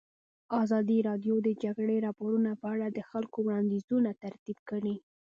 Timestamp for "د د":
1.41-1.49